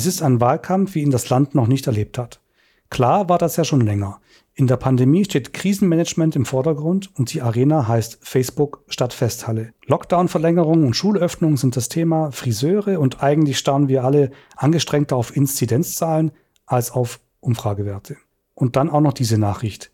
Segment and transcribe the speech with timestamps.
[0.00, 2.40] Es ist ein Wahlkampf, wie ihn das Land noch nicht erlebt hat.
[2.88, 4.22] Klar war das ja schon länger.
[4.54, 9.74] In der Pandemie steht Krisenmanagement im Vordergrund und die Arena heißt Facebook statt Festhalle.
[9.84, 16.32] Lockdown-Verlängerung und Schulöffnung sind das Thema, Friseure und eigentlich starren wir alle angestrengter auf Inzidenzzahlen
[16.64, 18.16] als auf Umfragewerte.
[18.54, 19.90] Und dann auch noch diese Nachricht.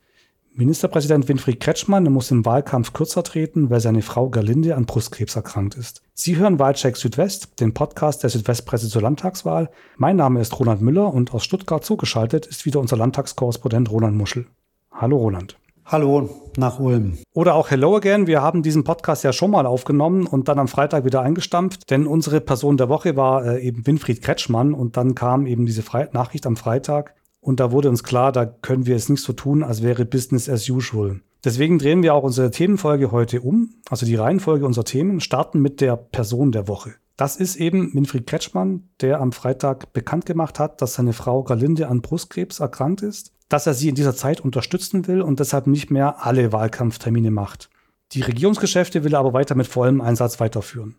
[0.55, 5.75] Ministerpräsident Winfried Kretschmann muss im Wahlkampf kürzer treten, weil seine Frau Gerlinde an Brustkrebs erkrankt
[5.75, 6.06] ist.
[6.19, 9.69] Sie hören Wahlcheck Südwest, den Podcast der Südwestpresse zur Landtagswahl.
[9.99, 14.47] Mein Name ist Roland Müller und aus Stuttgart zugeschaltet ist wieder unser Landtagskorrespondent Roland Muschel.
[14.91, 15.59] Hallo Roland.
[15.85, 17.19] Hallo nach Ulm.
[17.35, 18.27] Oder auch Hello again.
[18.27, 22.07] Wir haben diesen Podcast ja schon mal aufgenommen und dann am Freitag wieder eingestampft, denn
[22.07, 26.09] unsere Person der Woche war äh, eben Winfried Kretschmann und dann kam eben diese Fre
[26.15, 29.63] Nachricht am Freitag und da wurde uns klar, da können wir es nicht so tun,
[29.63, 31.21] als wäre Business as usual.
[31.47, 35.81] Deswegen drehen wir auch unsere Themenfolge heute um, also die Reihenfolge unserer Themen, starten mit
[35.81, 36.95] der Person der Woche.
[37.17, 41.87] Das ist eben Winfried Kretschmann, der am Freitag bekannt gemacht hat, dass seine Frau Galinde
[41.87, 45.89] an Brustkrebs erkrankt ist, dass er sie in dieser Zeit unterstützen will und deshalb nicht
[45.89, 47.71] mehr alle Wahlkampftermine macht.
[48.11, 50.97] Die Regierungsgeschäfte will er aber weiter mit vollem Einsatz weiterführen.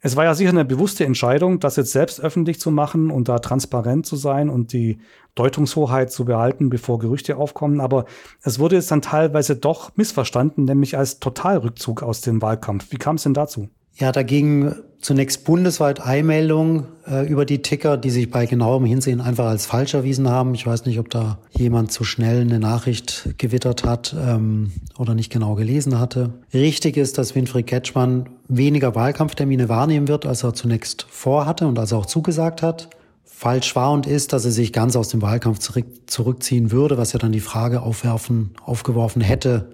[0.00, 3.40] Es war ja sicher eine bewusste Entscheidung, das jetzt selbst öffentlich zu machen und da
[3.40, 5.00] transparent zu sein und die
[5.34, 7.80] Deutungshoheit zu behalten, bevor Gerüchte aufkommen.
[7.80, 8.04] Aber
[8.42, 12.92] es wurde jetzt dann teilweise doch missverstanden, nämlich als Totalrückzug aus dem Wahlkampf.
[12.92, 13.68] Wie kam es denn dazu?
[13.98, 19.20] Ja, da ging zunächst bundesweit Eilmeldungen äh, über die Ticker, die sich bei genauem Hinsehen
[19.20, 20.54] einfach als falsch erwiesen haben.
[20.54, 25.30] Ich weiß nicht, ob da jemand zu schnell eine Nachricht gewittert hat ähm, oder nicht
[25.30, 26.30] genau gelesen hatte.
[26.52, 31.92] Richtig ist, dass Winfried Ketschmann weniger Wahlkampftermine wahrnehmen wird, als er zunächst vorhatte und als
[31.92, 32.90] er auch zugesagt hat.
[33.24, 37.12] Falsch war und ist, dass er sich ganz aus dem Wahlkampf zurück, zurückziehen würde, was
[37.12, 39.70] ja dann die Frage aufwerfen, aufgeworfen hätte,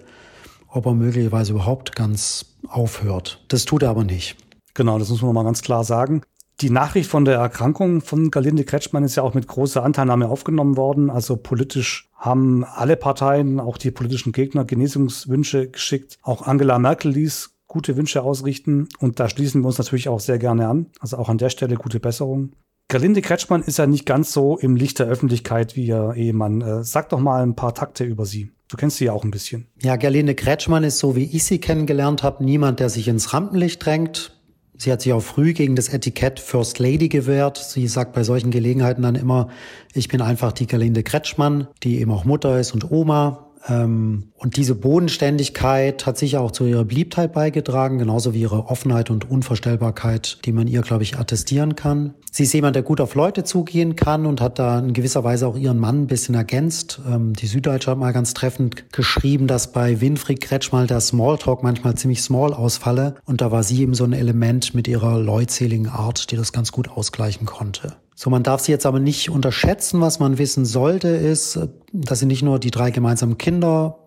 [0.75, 3.43] ob er möglicherweise überhaupt ganz aufhört.
[3.47, 4.35] Das tut er aber nicht.
[4.73, 6.21] Genau, das muss man mal ganz klar sagen.
[6.61, 10.77] Die Nachricht von der Erkrankung von Galinde Kretschmann ist ja auch mit großer Anteilnahme aufgenommen
[10.77, 11.09] worden.
[11.09, 16.17] Also politisch haben alle Parteien, auch die politischen Gegner, Genesungswünsche geschickt.
[16.21, 20.39] Auch Angela Merkel ließ gute Wünsche ausrichten und da schließen wir uns natürlich auch sehr
[20.39, 20.87] gerne an.
[20.99, 22.53] Also auch an der Stelle gute Besserung.
[22.87, 26.61] Galinde Kretschmann ist ja nicht ganz so im Licht der Öffentlichkeit wie ihr Ehemann.
[26.61, 28.51] Äh, sag doch mal ein paar Takte über sie.
[28.67, 29.67] Du kennst sie ja auch ein bisschen.
[29.81, 33.85] Ja, Gerlinde Kretschmann ist, so wie ich sie kennengelernt habe, niemand, der sich ins Rampenlicht
[33.85, 34.31] drängt.
[34.77, 37.57] Sie hat sich auch früh gegen das Etikett First Lady gewehrt.
[37.57, 39.49] Sie sagt bei solchen Gelegenheiten dann immer,
[39.93, 43.44] ich bin einfach die Gerlinde Kretschmann, die eben auch Mutter ist und Oma.
[43.67, 49.09] Ähm, und diese Bodenständigkeit hat sicher auch zu ihrer Beliebtheit beigetragen, genauso wie ihre Offenheit
[49.09, 52.13] und Unvorstellbarkeit, die man ihr, glaube ich, attestieren kann.
[52.31, 55.47] Sie ist jemand, der gut auf Leute zugehen kann und hat da in gewisser Weise
[55.47, 56.99] auch ihren Mann ein bisschen ergänzt.
[57.09, 61.95] Ähm, die Süddeutsche hat mal ganz treffend geschrieben, dass bei Winfried Kretschmal der Smalltalk manchmal
[61.95, 63.15] ziemlich small ausfalle.
[63.25, 66.71] Und da war sie eben so ein Element mit ihrer leutseligen Art, die das ganz
[66.71, 67.95] gut ausgleichen konnte.
[68.15, 69.99] So, man darf sie jetzt aber nicht unterschätzen.
[69.99, 71.59] Was man wissen sollte, ist,
[71.91, 73.99] dass sie nicht nur die drei gemeinsamen Kinder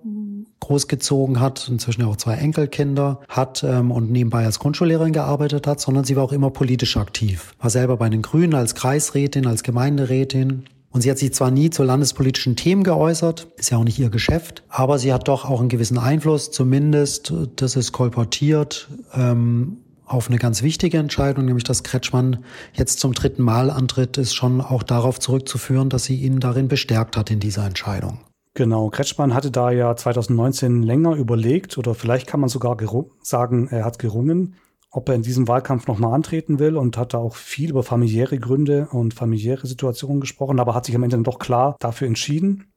[0.60, 6.04] großgezogen hat, inzwischen auch zwei Enkelkinder hat ähm, und nebenbei als Grundschullehrerin gearbeitet hat, sondern
[6.04, 7.54] sie war auch immer politisch aktiv.
[7.60, 10.64] War selber bei den Grünen als Kreisrätin, als Gemeinderätin.
[10.90, 14.08] Und sie hat sich zwar nie zu landespolitischen Themen geäußert, ist ja auch nicht ihr
[14.08, 20.28] Geschäft, aber sie hat doch auch einen gewissen Einfluss, zumindest, das ist kolportiert, ähm, auf
[20.28, 24.82] eine ganz wichtige Entscheidung, nämlich dass Kretschmann jetzt zum dritten Mal antritt, ist schon auch
[24.82, 28.20] darauf zurückzuführen, dass sie ihn darin bestärkt hat in dieser Entscheidung.
[28.54, 32.76] Genau, Kretschmann hatte da ja 2019 länger überlegt oder vielleicht kann man sogar
[33.22, 34.56] sagen, er hat gerungen,
[34.90, 38.38] ob er in diesem Wahlkampf nochmal antreten will und hat da auch viel über familiäre
[38.38, 42.72] Gründe und familiäre Situationen gesprochen, aber hat sich am Ende dann doch klar dafür entschieden.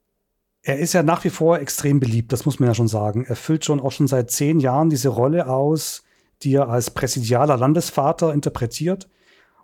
[0.62, 3.24] Er ist ja nach wie vor extrem beliebt, das muss man ja schon sagen.
[3.26, 6.04] Er füllt schon auch schon seit zehn Jahren diese Rolle aus,
[6.44, 9.08] die er als präsidialer Landesvater interpretiert.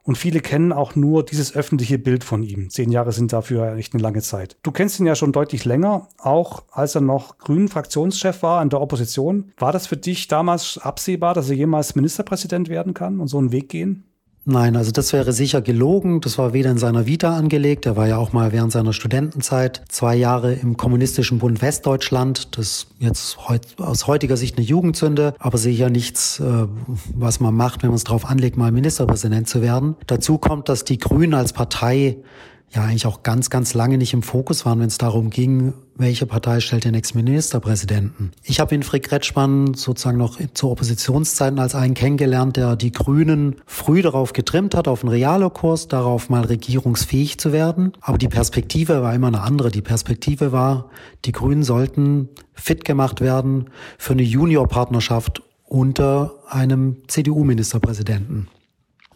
[0.03, 2.71] Und viele kennen auch nur dieses öffentliche Bild von ihm.
[2.71, 4.57] Zehn Jahre sind dafür echt eine lange Zeit.
[4.63, 8.71] Du kennst ihn ja schon deutlich länger, auch als er noch grünen Fraktionschef war in
[8.71, 9.53] der Opposition.
[9.59, 13.53] War das für dich damals absehbar, dass er jemals Ministerpräsident werden kann und so einen
[13.53, 14.08] Weg gehen?
[14.51, 16.23] Nein, also das wäre sicher gelogen.
[16.23, 17.85] Das war weder in seiner Vita angelegt.
[17.85, 22.57] Er war ja auch mal während seiner Studentenzeit zwei Jahre im Kommunistischen Bund Westdeutschland.
[22.57, 26.67] Das jetzt heut, aus heutiger Sicht eine Jugendsünde, aber sicher nichts, äh,
[27.15, 29.97] was man macht, wenn man es darauf anlegt, mal Ministerpräsident zu werden.
[30.07, 32.17] Dazu kommt, dass die Grünen als Partei
[32.75, 36.27] ja eigentlich auch ganz, ganz lange nicht im Fokus waren, wenn es darum ging, welche
[36.27, 38.33] Partei stellt den nächsten Ministerpräsidenten.
[38.43, 44.03] Ich habe Winfried Kretschmann sozusagen noch zu Oppositionszeiten als einen kennengelernt, der die Grünen früh
[44.03, 47.93] darauf getrimmt hat, auf einen Realokurs, darauf mal regierungsfähig zu werden.
[48.01, 49.71] Aber die Perspektive war immer eine andere.
[49.71, 50.91] Die Perspektive war,
[51.25, 58.49] die Grünen sollten fit gemacht werden für eine Juniorpartnerschaft unter einem CDU-Ministerpräsidenten.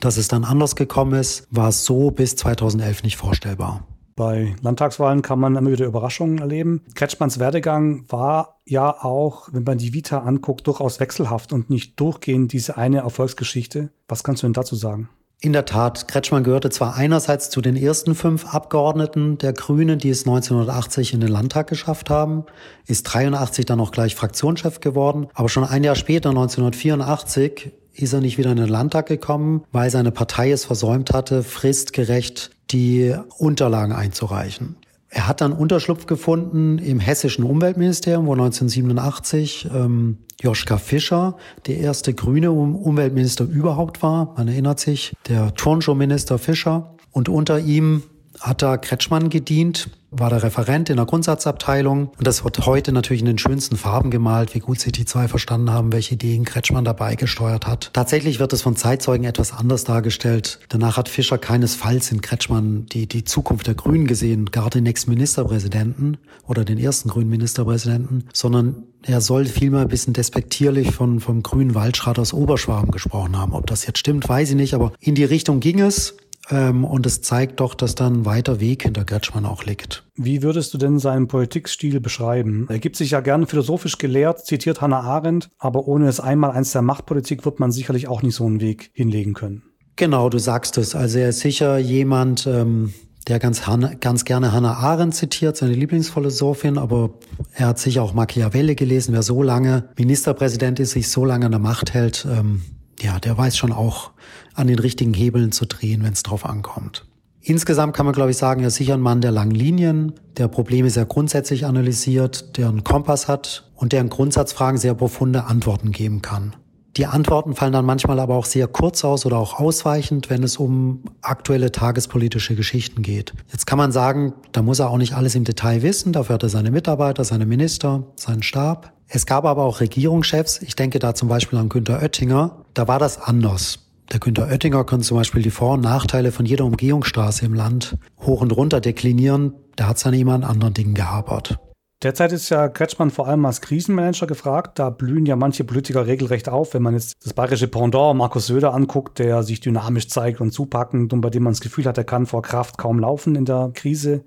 [0.02, 3.86] Dass es dann anders gekommen ist, war so bis 2011 nicht vorstellbar.
[4.16, 6.82] Bei Landtagswahlen kann man immer wieder Überraschungen erleben.
[6.96, 12.52] Kretschmanns Werdegang war ja auch, wenn man die Vita anguckt, durchaus wechselhaft und nicht durchgehend
[12.52, 13.90] diese eine Erfolgsgeschichte.
[14.08, 15.08] Was kannst du denn dazu sagen?
[15.40, 20.10] In der Tat, Kretschmann gehörte zwar einerseits zu den ersten fünf Abgeordneten der Grünen, die
[20.10, 22.44] es 1980 in den Landtag geschafft haben,
[22.86, 28.20] ist 83 dann auch gleich Fraktionschef geworden, aber schon ein Jahr später, 1984, ist er
[28.20, 33.92] nicht wieder in den Landtag gekommen, weil seine Partei es versäumt hatte, fristgerecht die Unterlagen
[33.92, 34.76] einzureichen.
[35.08, 41.36] Er hat dann Unterschlupf gefunden im hessischen Umweltministerium, wo 1987 ähm, Joschka Fischer
[41.66, 44.32] der erste grüne Umweltminister überhaupt war.
[44.38, 46.94] Man erinnert sich, der Turnschuhminister Fischer.
[47.10, 48.04] Und unter ihm
[48.40, 52.10] hat da Kretschmann gedient, war der Referent in der Grundsatzabteilung.
[52.16, 55.26] Und das wird heute natürlich in den schönsten Farben gemalt, wie gut sich die zwei
[55.26, 57.90] verstanden haben, welche Ideen Kretschmann dabei gesteuert hat.
[57.94, 60.60] Tatsächlich wird es von Zeitzeugen etwas anders dargestellt.
[60.68, 65.10] Danach hat Fischer keinesfalls in Kretschmann die, die Zukunft der Grünen gesehen, gar den nächsten
[65.10, 71.42] Ministerpräsidenten oder den ersten grünen Ministerpräsidenten, sondern er soll vielmehr ein bisschen despektierlich von, vom
[71.42, 73.52] grünen Waldschrat aus Oberschwaben gesprochen haben.
[73.52, 76.16] Ob das jetzt stimmt, weiß ich nicht, aber in die Richtung ging es.
[76.50, 80.04] Ähm, und es zeigt doch, dass da ein weiter Weg hinter Kretschmann auch liegt.
[80.16, 82.66] Wie würdest du denn seinen Politikstil beschreiben?
[82.68, 86.72] Er gibt sich ja gerne philosophisch gelehrt, zitiert Hannah Arendt, aber ohne es einmal eins
[86.72, 89.62] der Machtpolitik wird man sicherlich auch nicht so einen Weg hinlegen können.
[89.96, 90.94] Genau, du sagst es.
[90.94, 92.92] Also er ist sicher jemand, ähm,
[93.28, 93.62] der ganz,
[94.00, 97.10] ganz gerne Hannah Arendt zitiert, seine Lieblingsphilosophin, aber
[97.54, 99.14] er hat sicher auch Machiavelli gelesen.
[99.14, 102.62] Wer so lange Ministerpräsident ist, sich so lange an der Macht hält, ähm,
[103.02, 104.12] ja, der weiß schon auch
[104.54, 107.04] an den richtigen Hebeln zu drehen, wenn es drauf ankommt.
[107.40, 110.46] Insgesamt kann man, glaube ich, sagen, er ist sicher ein Mann der langen Linien, der
[110.46, 115.90] Probleme sehr grundsätzlich analysiert, der einen Kompass hat und der in Grundsatzfragen sehr profunde Antworten
[115.90, 116.54] geben kann.
[116.98, 120.58] Die Antworten fallen dann manchmal aber auch sehr kurz aus oder auch ausweichend, wenn es
[120.58, 123.32] um aktuelle tagespolitische Geschichten geht.
[123.50, 126.42] Jetzt kann man sagen, da muss er auch nicht alles im Detail wissen, dafür hat
[126.42, 128.92] er seine Mitarbeiter, seine Minister, seinen Stab.
[129.08, 132.98] Es gab aber auch Regierungschefs, ich denke da zum Beispiel an Günter Oettinger, da war
[132.98, 133.78] das anders.
[134.12, 137.96] Der Günter Oettinger kann zum Beispiel die Vor- und Nachteile von jeder Umgehungsstraße im Land
[138.20, 139.54] hoch und runter deklinieren.
[139.78, 141.58] Der hat seine immer an anderen Dingen gehabert.
[142.02, 144.80] Derzeit ist ja Kretschmann vor allem als Krisenmanager gefragt.
[144.80, 146.74] Da blühen ja manche Politiker regelrecht auf.
[146.74, 151.12] Wenn man jetzt das bayerische Pendant Markus Söder anguckt, der sich dynamisch zeigt und zupackend
[151.12, 153.70] und bei dem man das Gefühl hat, er kann vor Kraft kaum laufen in der
[153.72, 154.24] Krise.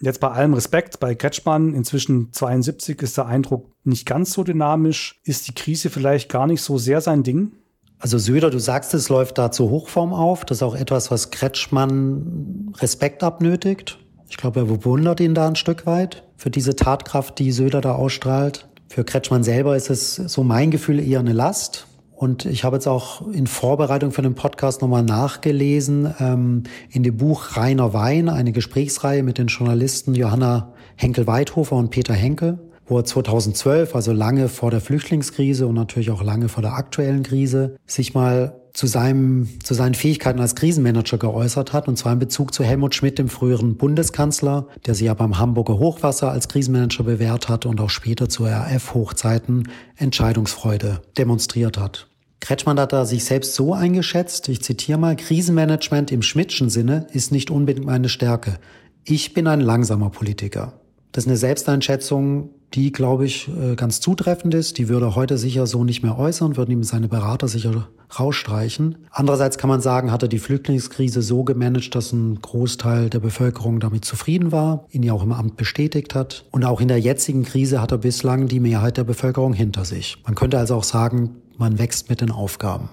[0.00, 5.20] Jetzt bei allem Respekt, bei Kretschmann, inzwischen 72, ist der Eindruck nicht ganz so dynamisch.
[5.24, 7.52] Ist die Krise vielleicht gar nicht so sehr sein Ding?
[7.98, 10.44] Also Söder, du sagst, es läuft da zur Hochform auf.
[10.44, 13.98] Das ist auch etwas, was Kretschmann Respekt abnötigt.
[14.28, 17.92] Ich glaube, er bewundert ihn da ein Stück weit für diese Tatkraft, die Söder da
[17.92, 18.68] ausstrahlt.
[18.88, 21.86] Für Kretschmann selber ist es so mein Gefühl eher eine Last.
[22.14, 27.16] Und ich habe jetzt auch in Vorbereitung für den Podcast nochmal nachgelesen ähm, in dem
[27.16, 33.04] Buch Reiner Wein, eine Gesprächsreihe mit den Journalisten Johanna Henkel-Weidhofer und Peter Henkel wo er
[33.04, 38.14] 2012, also lange vor der Flüchtlingskrise und natürlich auch lange vor der aktuellen Krise, sich
[38.14, 42.62] mal zu, seinem, zu seinen Fähigkeiten als Krisenmanager geäußert hat, und zwar in Bezug zu
[42.62, 47.64] Helmut Schmidt, dem früheren Bundeskanzler, der sich ja beim Hamburger Hochwasser als Krisenmanager bewährt hat
[47.64, 52.08] und auch später zu RF-Hochzeiten Entscheidungsfreude demonstriert hat.
[52.40, 57.32] Kretschmann hat da sich selbst so eingeschätzt, ich zitiere mal, Krisenmanagement im Schmidtschen Sinne ist
[57.32, 58.58] nicht unbedingt meine Stärke.
[59.04, 60.74] Ich bin ein langsamer Politiker.
[61.12, 64.78] Das ist eine Selbsteinschätzung, die, glaube ich, äh, ganz zutreffend ist.
[64.78, 68.96] Die würde er heute sicher so nicht mehr äußern, würden ihm seine Berater sicher rausstreichen.
[69.10, 73.80] Andererseits kann man sagen, hat er die Flüchtlingskrise so gemanagt, dass ein Großteil der Bevölkerung
[73.80, 76.44] damit zufrieden war, ihn ja auch im Amt bestätigt hat.
[76.50, 80.18] Und auch in der jetzigen Krise hat er bislang die Mehrheit der Bevölkerung hinter sich.
[80.24, 82.90] Man könnte also auch sagen, man wächst mit den Aufgaben.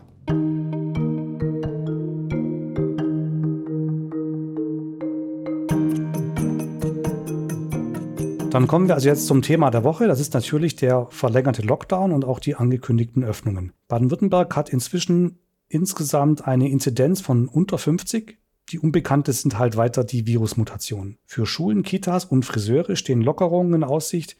[8.54, 10.08] Dann kommen wir also jetzt zum Thema der Woche.
[10.08, 13.74] Das ist natürlich der verlängerte Lockdown und auch die angekündigten Öffnungen.
[13.88, 18.38] Baden-Württemberg hat inzwischen insgesamt eine Inzidenz von unter 50.
[18.70, 21.18] Die Unbekannte sind halt weiter die Virusmutationen.
[21.26, 24.38] Für Schulen, Kitas und Friseure stehen Lockerungen in Aussicht.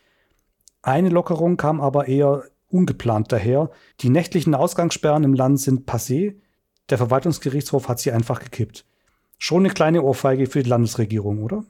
[0.84, 3.72] Eine Lockerung kam aber eher ungeplant daher.
[4.02, 6.36] Die nächtlichen Ausgangssperren im Land sind passé.
[6.92, 8.86] Der Verwaltungsgerichtshof hat sie einfach gekippt.
[9.40, 11.66] Schon eine kleine Ohrfeige für die Landesregierung, oder?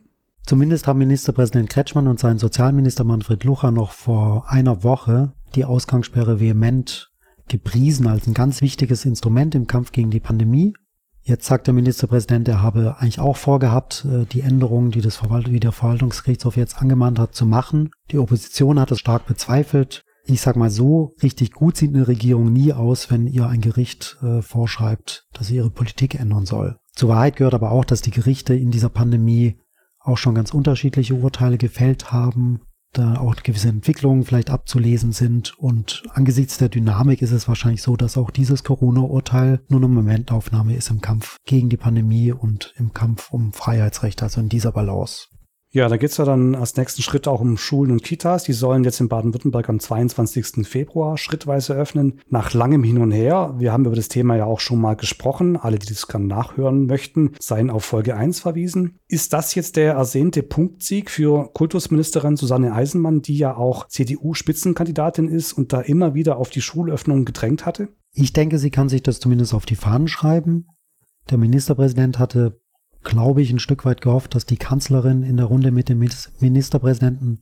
[0.45, 6.39] Zumindest haben Ministerpräsident Kretschmann und sein Sozialminister Manfred Lucher noch vor einer Woche die Ausgangssperre
[6.39, 7.11] vehement
[7.47, 10.73] gepriesen als ein ganz wichtiges Instrument im Kampf gegen die Pandemie.
[11.21, 15.49] Jetzt sagt der Ministerpräsident, er habe eigentlich auch vorgehabt, äh, die Änderungen, die, das Verwalt
[15.49, 17.91] wie der Verwaltungsgerichtshof jetzt angemahnt hat, zu machen.
[18.11, 20.03] Die Opposition hat es stark bezweifelt.
[20.25, 24.17] ich sag mal so, richtig gut sieht eine Regierung nie aus, wenn ihr ein Gericht
[24.21, 26.77] äh, vorschreibt, dass sie ihre Politik ändern soll.
[26.93, 29.57] Zur Wahrheit gehört aber auch, dass die Gerichte in dieser Pandemie
[30.03, 32.61] auch schon ganz unterschiedliche Urteile gefällt haben,
[32.93, 35.57] da auch gewisse Entwicklungen vielleicht abzulesen sind.
[35.57, 40.75] Und angesichts der Dynamik ist es wahrscheinlich so, dass auch dieses Corona-Urteil nur eine Momentaufnahme
[40.75, 45.27] ist im Kampf gegen die Pandemie und im Kampf um Freiheitsrechte, also in dieser Balance.
[45.75, 48.43] Ja, da geht's ja dann als nächsten Schritt auch um Schulen und Kitas.
[48.43, 50.67] Die sollen jetzt in Baden-Württemberg am 22.
[50.67, 52.21] Februar schrittweise öffnen.
[52.29, 53.55] Nach langem Hin und Her.
[53.57, 55.57] Wir haben über das Thema ja auch schon mal gesprochen.
[55.57, 58.99] Alle, die das gerne nachhören möchten, seien auf Folge 1 verwiesen.
[59.07, 65.53] Ist das jetzt der ersehnte Punktsieg für Kultusministerin Susanne Eisenmann, die ja auch CDU-Spitzenkandidatin ist
[65.53, 67.87] und da immer wieder auf die Schulöffnung gedrängt hatte?
[68.11, 70.67] Ich denke, sie kann sich das zumindest auf die Fahnen schreiben.
[71.31, 72.61] Der Ministerpräsident hatte
[73.03, 75.99] glaube ich, ein Stück weit gehofft, dass die Kanzlerin in der Runde mit dem
[76.39, 77.41] Ministerpräsidenten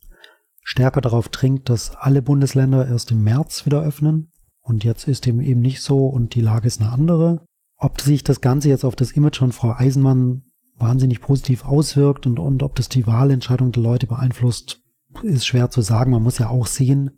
[0.63, 4.31] stärker darauf dringt, dass alle Bundesländer erst im März wieder öffnen.
[4.61, 7.45] Und jetzt ist dem eben nicht so und die Lage ist eine andere.
[7.77, 10.43] Ob sich das Ganze jetzt auf das Image von Frau Eisenmann
[10.77, 14.81] wahnsinnig positiv auswirkt und, und ob das die Wahlentscheidung der Leute beeinflusst,
[15.23, 16.11] ist schwer zu sagen.
[16.11, 17.11] Man muss ja auch sehen,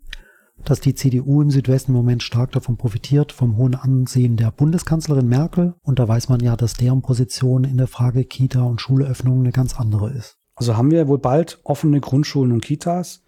[0.64, 5.28] dass die CDU im Südwesten im Moment stark davon profitiert, vom hohen Ansehen der Bundeskanzlerin
[5.28, 5.74] Merkel.
[5.82, 9.52] Und da weiß man ja, dass deren Position in der Frage Kita und Schulöffnung eine
[9.52, 10.38] ganz andere ist.
[10.56, 13.22] Also haben wir wohl bald offene Grundschulen und Kitas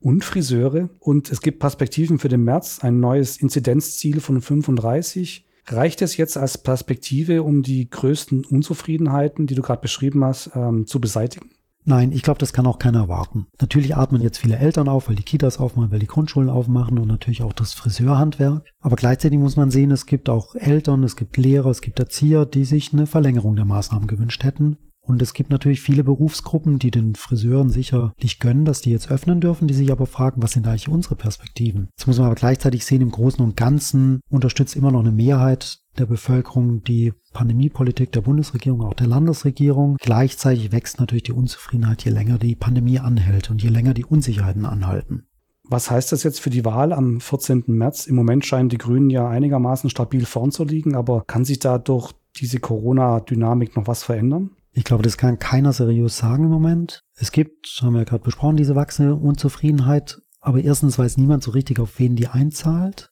[0.00, 0.90] und Friseure.
[0.98, 5.46] Und es gibt Perspektiven für den März, ein neues Inzidenzziel von 35.
[5.66, 10.86] Reicht es jetzt als Perspektive, um die größten Unzufriedenheiten, die du gerade beschrieben hast, ähm,
[10.86, 11.50] zu beseitigen?
[11.84, 13.46] Nein, ich glaube, das kann auch keiner erwarten.
[13.60, 17.08] Natürlich atmen jetzt viele Eltern auf, weil die Kitas aufmachen, weil die Grundschulen aufmachen und
[17.08, 18.70] natürlich auch das Friseurhandwerk.
[18.80, 22.46] Aber gleichzeitig muss man sehen, es gibt auch Eltern, es gibt Lehrer, es gibt Erzieher,
[22.46, 24.78] die sich eine Verlängerung der Maßnahmen gewünscht hätten.
[25.04, 29.40] Und es gibt natürlich viele Berufsgruppen, die den Friseuren sicherlich gönnen, dass die jetzt öffnen
[29.40, 31.88] dürfen, die sich aber fragen, was sind eigentlich unsere Perspektiven?
[31.98, 35.81] Jetzt muss man aber gleichzeitig sehen, im Großen und Ganzen unterstützt immer noch eine Mehrheit
[35.98, 39.96] der Bevölkerung die Pandemiepolitik der Bundesregierung, auch der Landesregierung.
[40.00, 44.64] Gleichzeitig wächst natürlich die Unzufriedenheit, je länger die Pandemie anhält und je länger die Unsicherheiten
[44.64, 45.26] anhalten.
[45.64, 47.64] Was heißt das jetzt für die Wahl am 14.
[47.68, 48.06] März?
[48.06, 51.78] Im Moment scheinen die Grünen ja einigermaßen stabil vorn zu liegen, aber kann sich da
[51.78, 54.50] durch diese Corona-Dynamik noch was verändern?
[54.72, 57.02] Ich glaube, das kann keiner seriös sagen im Moment.
[57.14, 60.20] Es gibt, haben wir ja gerade besprochen, diese wachsende Unzufriedenheit.
[60.40, 63.11] Aber erstens weiß niemand so richtig, auf wen die einzahlt.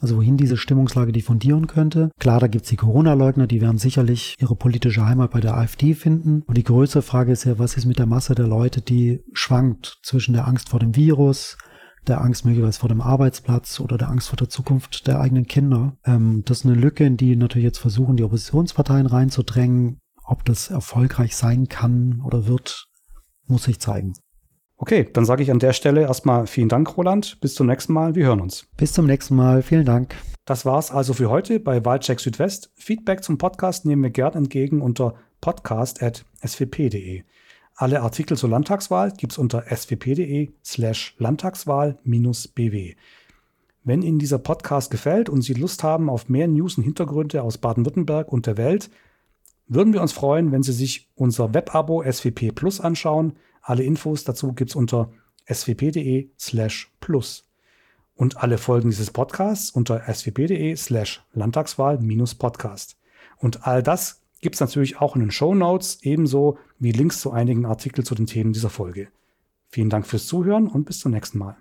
[0.00, 2.10] Also wohin diese Stimmungslage diffundieren könnte.
[2.18, 6.42] Klar, da gibt's die Corona-Leugner, die werden sicherlich ihre politische Heimat bei der AfD finden.
[6.46, 9.98] Und die größere Frage ist ja, was ist mit der Masse der Leute, die schwankt
[10.02, 11.58] zwischen der Angst vor dem Virus,
[12.06, 15.96] der Angst möglicherweise vor dem Arbeitsplatz oder der Angst vor der Zukunft der eigenen Kinder.
[16.04, 19.98] Ähm, das ist eine Lücke, in die natürlich jetzt versuchen, die Oppositionsparteien reinzudrängen.
[20.24, 22.86] Ob das erfolgreich sein kann oder wird,
[23.46, 24.14] muss sich zeigen.
[24.82, 27.38] Okay, dann sage ich an der Stelle erstmal vielen Dank, Roland.
[27.42, 28.14] Bis zum nächsten Mal.
[28.14, 28.66] Wir hören uns.
[28.78, 29.62] Bis zum nächsten Mal.
[29.62, 30.14] Vielen Dank.
[30.46, 32.72] Das war's also für heute bei Wahlcheck Südwest.
[32.76, 37.24] Feedback zum Podcast nehmen wir gern entgegen unter podcast.swp.de.
[37.74, 42.96] Alle Artikel zur Landtagswahl gibt's unter swp.de slash Landtagswahl-bw.
[43.84, 47.58] Wenn Ihnen dieser Podcast gefällt und Sie Lust haben auf mehr News und Hintergründe aus
[47.58, 48.88] Baden-Württemberg und der Welt,
[49.68, 53.34] würden wir uns freuen, wenn Sie sich unser Webabo SWP Plus anschauen.
[53.60, 55.10] Alle Infos dazu gibt's unter
[55.52, 57.46] swp.de slash plus.
[58.14, 62.96] Und alle Folgen dieses Podcasts unter swp.de slash Landtagswahl-Podcast.
[63.38, 67.66] Und all das gibt's natürlich auch in den Show Notes, ebenso wie Links zu einigen
[67.66, 69.08] Artikeln zu den Themen dieser Folge.
[69.68, 71.56] Vielen Dank fürs Zuhören und bis zum nächsten Mal.